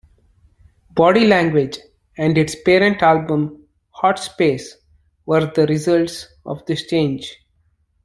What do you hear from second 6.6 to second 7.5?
this change.